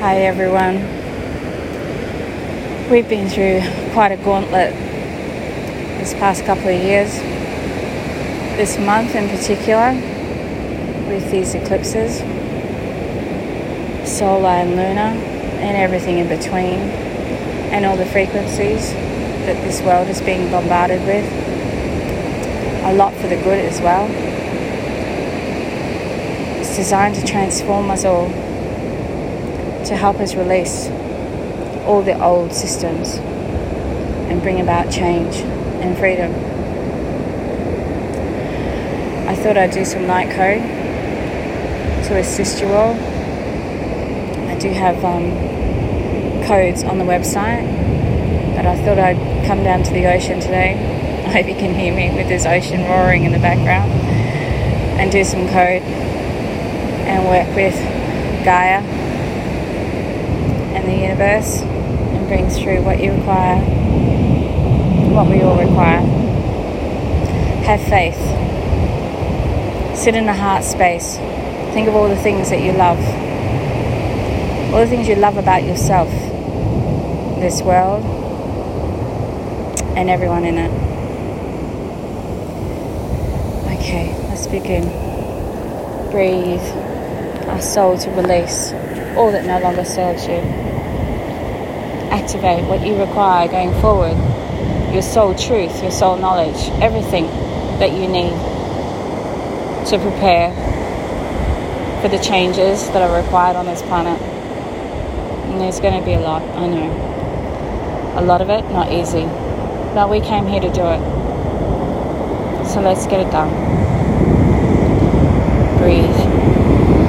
[0.00, 0.76] Hi everyone.
[2.90, 3.60] We've been through
[3.92, 4.72] quite a gauntlet
[6.00, 7.18] this past couple of years.
[8.56, 9.92] This month in particular,
[11.06, 12.20] with these eclipses,
[14.10, 15.12] solar and lunar,
[15.60, 16.78] and everything in between,
[17.68, 18.94] and all the frequencies
[19.44, 21.26] that this world is being bombarded with.
[22.86, 24.08] A lot for the good as well.
[26.58, 28.30] It's designed to transform us all,
[29.90, 30.86] to help us release
[31.84, 33.16] all the old systems
[34.30, 35.34] and bring about change
[35.82, 36.30] and freedom.
[39.28, 40.62] I thought I'd do some light code
[42.06, 42.94] to assist you all.
[44.48, 45.32] I do have um,
[46.46, 47.66] codes on the website,
[48.54, 51.24] but I thought I'd come down to the ocean today.
[51.26, 53.90] I hope you can hear me with this ocean roaring in the background
[55.00, 57.74] and do some code and work with
[58.44, 58.99] Gaia
[60.90, 63.60] the universe and brings through what you require,
[65.12, 66.00] what we all require.
[67.64, 68.18] Have faith.
[69.96, 71.16] Sit in the heart space.
[71.74, 72.98] Think of all the things that you love,
[74.74, 76.08] all the things you love about yourself,
[77.38, 78.04] this world,
[79.96, 80.70] and everyone in it.
[83.78, 84.84] Okay, let's begin.
[86.10, 86.60] Breathe
[87.48, 88.72] our soul to release
[89.16, 90.79] all that no longer serves you.
[92.10, 94.16] Activate what you require going forward
[94.92, 97.26] your soul truth, your soul knowledge, everything
[97.78, 98.32] that you need
[99.86, 100.50] to prepare
[102.02, 104.20] for the changes that are required on this planet.
[104.20, 108.16] And there's going to be a lot, I know.
[108.16, 109.24] A lot of it, not easy.
[109.94, 111.00] But we came here to do it.
[112.66, 113.50] So let's get it done.
[115.78, 116.99] Breathe.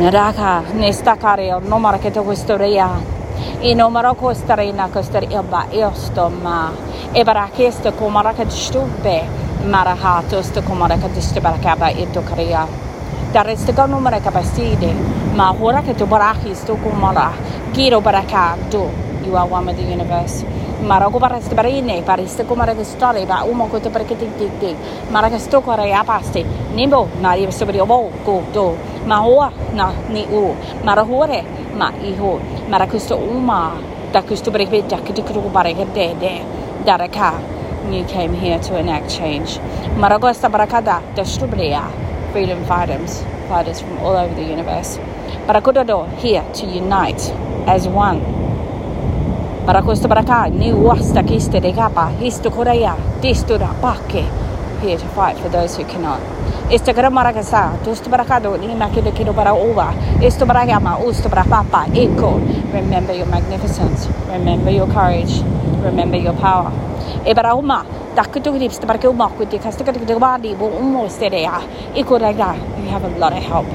[0.00, 2.88] Raga, nestakareo, nomarakete questoria.
[3.62, 6.72] I nomarako starina questoria ba eostomma.
[7.14, 9.28] E barakesto komaraka distube.
[9.66, 12.66] Marahatosto komaraka distubarakaba itokaria.
[13.32, 14.94] Darestega nomaraka baside.
[15.34, 17.30] Ma hora che tu barachi sto komara.
[17.74, 18.90] Giro barakando.
[19.26, 20.44] You are one of the universe.
[20.82, 24.76] Marago bareste barine, bariste komaraka story ba umoko te perketik tik tik.
[25.10, 26.46] Maraka sto korea paste.
[26.74, 27.34] Nimbo na
[28.24, 28.76] go do.
[29.06, 30.54] Ma hoa na ni u.
[30.84, 31.44] Marahore
[31.76, 32.40] ma iho.
[32.68, 33.72] Marakusto uma.
[34.12, 36.42] Dakusto breke dakituru bareke de de.
[38.08, 39.58] Came here to enact change.
[39.96, 41.82] Maragosta barakada destubria.
[42.32, 44.98] Freedom fighters, fighters from all over the universe.
[45.46, 47.32] Barakudodo here to unite
[47.66, 48.20] as one.
[49.66, 54.24] Barakosta baraka ni wasta kiste de kapa histo korea disto da pake
[54.80, 56.20] here to fight for those who cannot.
[56.70, 59.92] Esto kara marakasa, tusto barakado ni makide kido bara ova.
[60.22, 62.40] Esto barakama usto barakapa eko.
[62.72, 64.08] Remember your magnificence.
[64.28, 65.42] Remember your courage.
[65.82, 66.72] Remember your power.
[67.26, 71.60] E bara uma takutu grips barke uma kuti kasta kata kata badi bo umo sterea.
[71.94, 72.54] Eko raga.
[72.78, 73.66] You have a lot of help.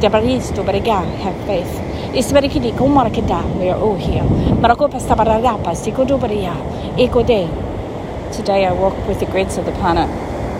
[0.00, 1.80] Debaristo barega have faith.
[2.14, 3.42] Isbarikidi kumarakida.
[3.58, 4.22] We are all here.
[4.60, 6.54] Marako pasta baragapa sikodo baria.
[6.98, 7.48] Eko de.
[8.32, 10.10] Today I walk with the grids of the planet.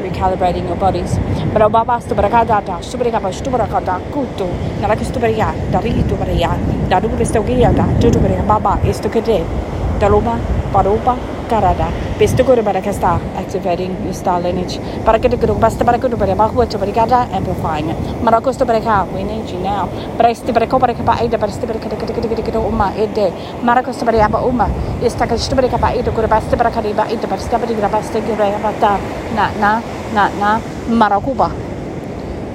[0.00, 1.18] recalibrating your bodies.
[1.52, 4.48] Pero baba stubara ka data, stubare ka ba stubara ka da kuto.
[4.80, 6.56] Nara ke stubare ya, dari itu bare ya.
[6.88, 9.44] Da du be stogia da, tutubare baba isto ke de.
[10.00, 10.38] Daruba,
[10.72, 11.16] paruba,
[11.50, 11.88] karada.
[12.18, 14.78] Besto kore bara kasta activating your star lineage.
[15.04, 17.96] Para que te basta para que tu bara bahu to bara kada amplifying it.
[18.22, 19.88] Marako sto bara ka we you now.
[20.16, 22.58] Para este bara ko bara ka pa ida para este bara ka ka ka ka
[22.60, 23.32] uma ede.
[23.62, 24.68] Marako sto bara ba uma.
[25.02, 27.58] Esta ka sto bara ka pa ida kore basta bara ka ba ida para sta
[27.58, 28.98] bara basta que bara ba ta
[29.34, 29.82] na na
[30.14, 31.50] na na marakuba.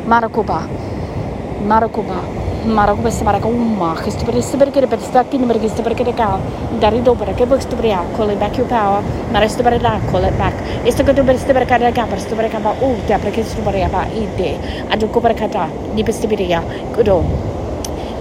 [0.07, 0.59] Marakuba.
[1.65, 1.65] Marakuba.
[1.67, 3.95] Marakuba sta bara ka uma.
[4.09, 6.39] Sto bara sto bara ka bara sta kin bara sto bara ka ka.
[6.79, 9.03] Dari do bara ke bukst bara calling back your power.
[9.31, 10.53] Mara sto bara la call it back.
[10.85, 13.17] Esto que tu bara sto bara ka ka bara sto bara ka ba u te
[13.17, 14.57] bara ke sto bara ba ide.
[14.91, 15.69] Adu ko bara ka ta.
[15.93, 16.61] Ni besta bara ya.
[16.95, 17.54] Kudo.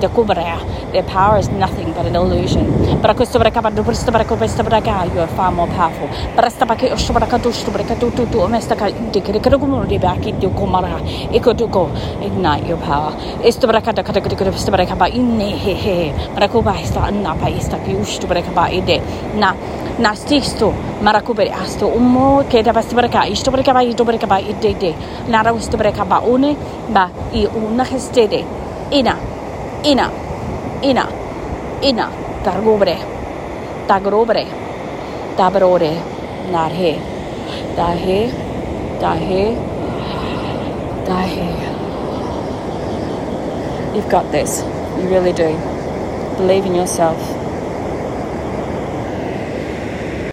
[0.00, 0.58] Dekubarea.
[0.92, 2.66] Their power is nothing but an illusion.
[3.02, 6.08] Barakustabrakaba, dubristabrakabastabraka, you are far more powerful.
[12.22, 13.12] Ignite your power.
[13.44, 16.12] Istabrakata katakatukustabrakaba inne he he.
[16.34, 19.00] Barakuba ista anna pa ista piushtabrakaba ide.
[19.38, 19.54] Na
[19.98, 24.94] na stisto marakubere asto umo ke da bastabraka ishtabrakaba ishtabrakaba ide de.
[25.28, 26.56] Nara ustabrakaba une
[26.92, 27.84] ba i una
[28.28, 28.44] gestede.
[28.90, 29.16] Ina,
[29.84, 30.10] ina,
[30.82, 31.06] ina,
[31.82, 32.08] ina,
[32.44, 32.96] targobre,
[33.86, 34.46] tagrobre,
[35.36, 35.92] tabrore,
[36.50, 36.98] narhe,
[37.76, 38.30] dahe,
[39.00, 39.56] dahe,
[41.06, 41.48] dahe.
[43.94, 44.62] You've got this.
[44.98, 45.56] You really do.
[46.36, 47.37] Believe in yourself.